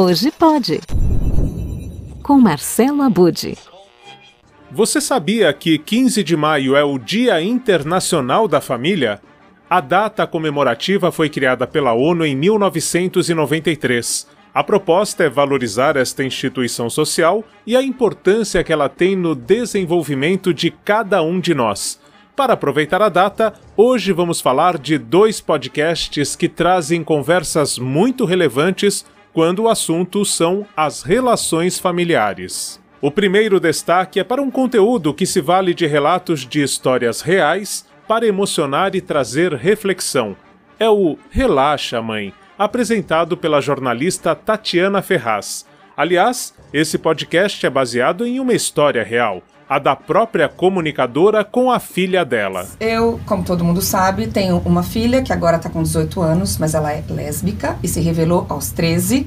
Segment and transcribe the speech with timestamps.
[0.00, 0.78] Hoje pode.
[2.22, 3.58] Com Marcelo Abude.
[4.70, 9.20] Você sabia que 15 de maio é o Dia Internacional da Família?
[9.68, 14.28] A data comemorativa foi criada pela ONU em 1993.
[14.54, 20.54] A proposta é valorizar esta instituição social e a importância que ela tem no desenvolvimento
[20.54, 21.98] de cada um de nós.
[22.36, 29.04] Para aproveitar a data, hoje vamos falar de dois podcasts que trazem conversas muito relevantes
[29.38, 32.82] quando o assunto são as relações familiares.
[33.00, 37.86] O primeiro destaque é para um conteúdo que se vale de relatos de histórias reais
[38.08, 40.36] para emocionar e trazer reflexão.
[40.76, 45.64] É o Relaxa, Mãe, apresentado pela jornalista Tatiana Ferraz.
[45.96, 51.78] Aliás, esse podcast é baseado em uma história real, a da própria comunicadora com a
[51.78, 52.66] filha dela.
[52.80, 56.74] Eu, como todo mundo sabe, tenho uma filha que agora está com 18 anos, mas
[56.74, 59.26] ela é lésbica e se revelou aos 13.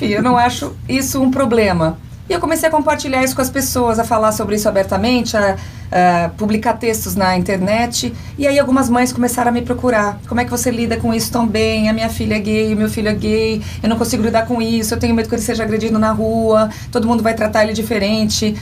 [0.00, 1.96] E eu não acho isso um problema.
[2.28, 5.56] E eu comecei a compartilhar isso com as pessoas, a falar sobre isso abertamente, a,
[5.90, 8.12] a, publicar textos na internet.
[8.38, 10.20] E aí algumas mães começaram a me procurar.
[10.28, 11.88] Como é que você lida com isso tão bem?
[11.88, 14.94] A minha filha é gay, meu filho é gay, eu não consigo lidar com isso,
[14.94, 18.56] eu tenho medo que ele seja agredido na rua, todo mundo vai tratar ele diferente.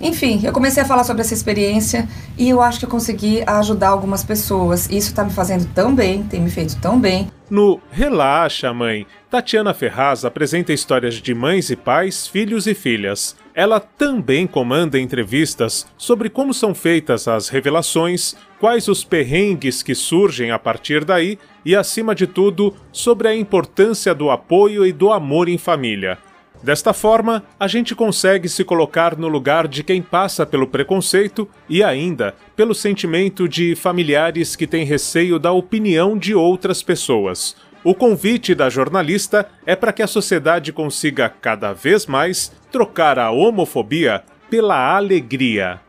[0.00, 3.88] Enfim, eu comecei a falar sobre essa experiência e eu acho que eu consegui ajudar
[3.88, 4.86] algumas pessoas.
[4.86, 7.28] Isso está me fazendo tão bem, tem me feito tão bem.
[7.48, 13.36] No Relaxa, Mãe, Tatiana Ferraz apresenta histórias de mães e pais, filhos e filhas.
[13.54, 20.50] Ela também comanda entrevistas sobre como são feitas as revelações, quais os perrengues que surgem
[20.50, 25.48] a partir daí e, acima de tudo, sobre a importância do apoio e do amor
[25.48, 26.18] em família.
[26.64, 31.84] Desta forma, a gente consegue se colocar no lugar de quem passa pelo preconceito e
[31.84, 37.54] ainda pelo sentimento de familiares que têm receio da opinião de outras pessoas.
[37.84, 43.30] O convite da jornalista é para que a sociedade consiga cada vez mais trocar a
[43.30, 45.83] homofobia pela alegria.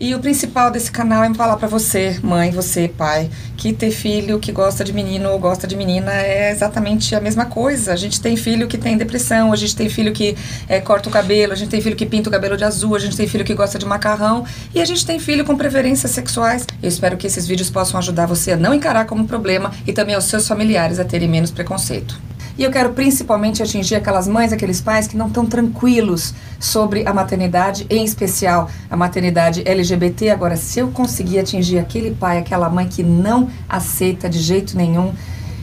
[0.00, 4.38] E o principal desse canal é falar para você, mãe, você, pai, que ter filho
[4.38, 7.94] que gosta de menino ou gosta de menina é exatamente a mesma coisa.
[7.94, 10.36] A gente tem filho que tem depressão, a gente tem filho que
[10.68, 13.00] é, corta o cabelo, a gente tem filho que pinta o cabelo de azul, a
[13.00, 16.64] gente tem filho que gosta de macarrão e a gente tem filho com preferências sexuais.
[16.80, 20.14] Eu espero que esses vídeos possam ajudar você a não encarar como problema e também
[20.14, 22.27] aos seus familiares a terem menos preconceito.
[22.58, 27.14] E eu quero principalmente atingir aquelas mães, aqueles pais que não estão tranquilos sobre a
[27.14, 30.30] maternidade, em especial a maternidade LGBT.
[30.30, 35.14] Agora, se eu conseguir atingir aquele pai, aquela mãe que não aceita de jeito nenhum,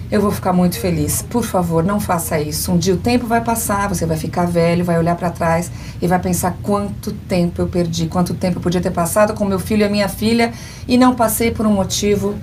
[0.09, 1.21] eu vou ficar muito feliz.
[1.21, 2.71] Por favor, não faça isso.
[2.71, 5.69] Um dia o tempo vai passar, você vai ficar velho, vai olhar para trás
[6.01, 9.59] e vai pensar quanto tempo eu perdi, quanto tempo eu podia ter passado com meu
[9.59, 10.53] filho e a minha filha
[10.87, 12.35] e não passei por um motivo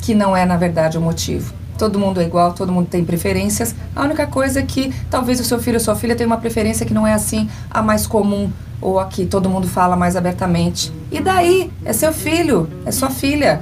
[0.00, 3.74] que não é na verdade o motivo todo mundo é igual, todo mundo tem preferências.
[3.96, 6.86] A única coisa é que talvez o seu filho ou sua filha tenha uma preferência
[6.86, 10.92] que não é assim a mais comum ou a que todo mundo fala mais abertamente.
[11.10, 11.72] E daí?
[11.84, 13.60] É seu filho, é sua filha.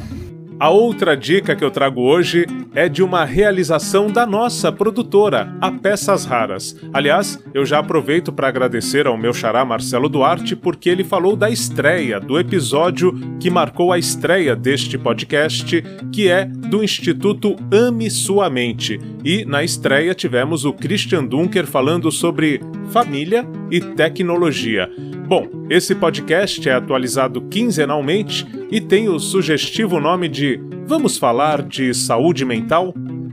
[0.61, 5.73] A outra dica que eu trago hoje é de uma realização da nossa produtora, a
[5.73, 6.77] Peças Raras.
[6.93, 11.49] Aliás, eu já aproveito para agradecer ao meu xará Marcelo Duarte porque ele falou da
[11.49, 15.83] estreia, do episódio que marcou a estreia deste podcast,
[16.13, 19.01] que é do Instituto Ame Sua Mente.
[19.25, 22.61] E na estreia tivemos o Christian Dunker falando sobre
[22.91, 24.91] família e tecnologia.
[25.27, 31.95] Bom, esse podcast é atualizado quinzenalmente e tem o sugestivo nome de Vamos falar de
[31.95, 32.93] saúde mental?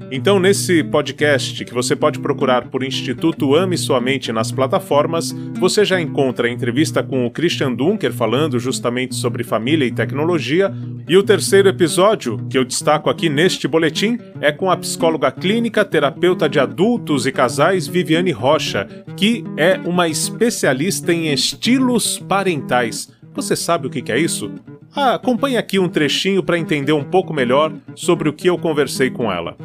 [0.10, 5.84] Então, nesse podcast, que você pode procurar por Instituto Ame Sua Mente nas plataformas, você
[5.84, 10.74] já encontra a entrevista com o Christian Dunker falando justamente sobre família e tecnologia.
[11.10, 15.84] E o terceiro episódio, que eu destaco aqui neste boletim, é com a psicóloga clínica,
[15.84, 23.10] terapeuta de adultos e casais Viviane Rocha, que é uma especialista em estilos parentais.
[23.34, 24.50] Você sabe o que é isso?
[24.96, 29.12] Ah, acompanhe aqui um trechinho para entender um pouco melhor sobre o que eu conversei
[29.12, 29.56] com ela.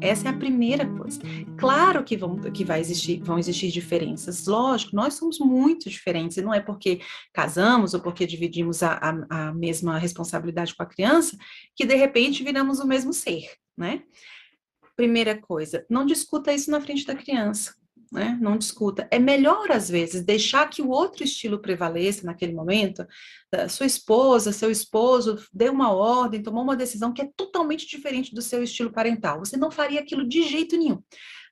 [0.00, 1.20] Essa é a primeira coisa.
[1.56, 4.46] Claro que, vão, que vai existir, vão existir diferenças.
[4.46, 7.00] Lógico, nós somos muito diferentes, e não é porque
[7.32, 11.36] casamos ou porque dividimos a, a, a mesma responsabilidade com a criança
[11.74, 14.02] que, de repente, viramos o mesmo ser, né?
[14.94, 17.74] Primeira coisa, não discuta isso na frente da criança
[18.12, 18.38] né?
[18.40, 19.08] Não discuta.
[19.10, 23.06] É melhor, às vezes, deixar que o outro estilo prevaleça naquele momento.
[23.68, 28.42] Sua esposa, seu esposo deu uma ordem, tomou uma decisão que é totalmente diferente do
[28.42, 29.38] seu estilo parental.
[29.40, 31.02] Você não faria aquilo de jeito nenhum.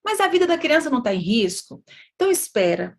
[0.05, 1.83] Mas a vida da criança não está em risco.
[2.15, 2.99] Então, espera.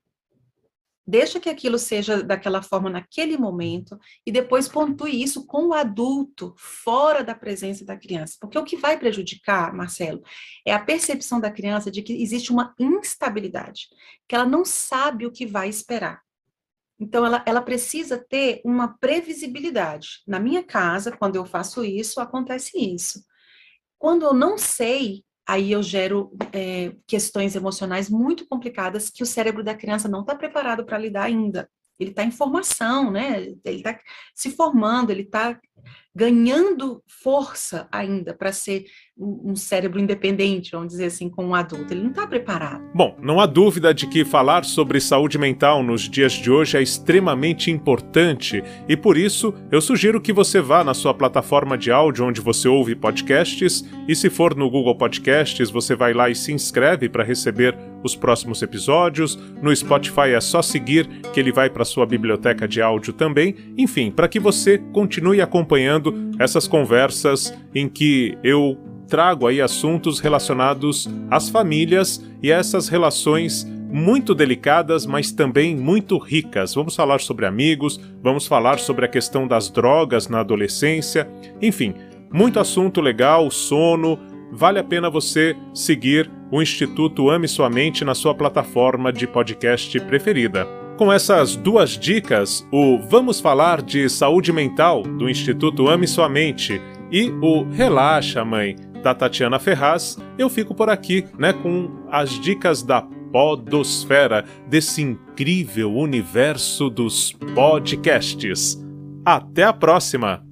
[1.07, 6.55] Deixa que aquilo seja daquela forma naquele momento e depois pontue isso com o adulto,
[6.57, 8.37] fora da presença da criança.
[8.41, 10.23] Porque o que vai prejudicar, Marcelo,
[10.65, 13.87] é a percepção da criança de que existe uma instabilidade,
[14.27, 16.21] que ela não sabe o que vai esperar.
[16.99, 20.23] Então, ela, ela precisa ter uma previsibilidade.
[20.25, 23.23] Na minha casa, quando eu faço isso, acontece isso.
[23.99, 29.63] Quando eu não sei aí eu gero é, questões emocionais muito complicadas que o cérebro
[29.63, 31.69] da criança não está preparado para lidar ainda.
[31.99, 33.41] Ele está em formação, né?
[33.63, 33.99] Ele está
[34.33, 35.59] se formando, ele está
[36.15, 38.85] ganhando força ainda para ser
[39.17, 41.93] um cérebro independente, vamos dizer assim, com um adulto.
[41.93, 42.83] Ele não está preparado.
[42.93, 46.81] Bom, não há dúvida de que falar sobre saúde mental nos dias de hoje é
[46.81, 52.25] extremamente importante e por isso eu sugiro que você vá na sua plataforma de áudio
[52.25, 56.51] onde você ouve podcasts e se for no Google Podcasts, você vai lá e se
[56.51, 59.35] inscreve para receber os próximos episódios.
[59.61, 63.55] No Spotify é só seguir que ele vai para sua biblioteca de áudio também.
[63.77, 66.04] Enfim, para que você continue acompanhando
[66.39, 73.65] essas conversas em que eu trago aí assuntos relacionados às famílias e a essas relações
[73.91, 76.73] muito delicadas, mas também muito ricas.
[76.73, 81.29] Vamos falar sobre amigos, vamos falar sobre a questão das drogas na adolescência,
[81.61, 81.93] enfim,
[82.31, 84.19] muito assunto legal, sono.
[84.51, 89.99] Vale a pena você seguir o Instituto Ame Sua Mente na sua plataforma de podcast
[90.01, 90.84] preferida.
[90.97, 96.81] Com essas duas dicas, o Vamos Falar de Saúde Mental do Instituto Ame Sua Mente
[97.11, 102.81] e o Relaxa, Mãe, da Tatiana Ferraz, eu fico por aqui, né, com as dicas
[102.81, 108.81] da podosfera, desse incrível universo dos podcasts.
[109.25, 110.45] Até a próxima!